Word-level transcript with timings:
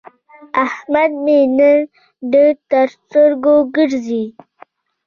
احمد 0.65 1.11
مې 1.23 1.39
نن 1.57 1.77
ډېر 2.31 2.53
تر 2.71 2.87
سترګو 2.97 3.55
ګرځي. 3.75 4.25